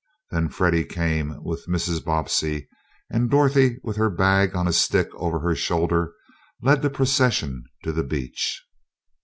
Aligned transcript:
Then 0.31 0.49
Freddie 0.49 0.85
came 0.85 1.43
with 1.43 1.67
Mrs. 1.67 2.03
Bobbsey, 2.03 2.67
and 3.11 3.29
Dorothy, 3.29 3.77
with 3.83 3.97
her 3.97 4.09
bag 4.09 4.55
on 4.55 4.67
a 4.67 4.73
stick 4.73 5.09
over 5.13 5.37
her 5.41 5.53
shoulder, 5.53 6.13
led 6.59 6.81
the 6.81 6.89
procession 6.89 7.65
to 7.83 7.91
the 7.91 8.01
beach. 8.03 8.65